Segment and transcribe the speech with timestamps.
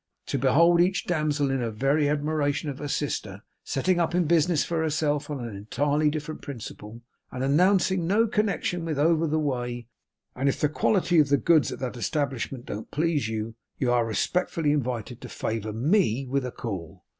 [0.25, 4.63] To behold each damsel in her very admiration of her sister, setting up in business
[4.65, 9.85] for herself on an entirely different principle, and announcing no connection with over the way,
[10.35, 14.71] and if the quality of goods at that establishment don't please you, you are respectfully
[14.71, 17.05] invited to favour ME with a call!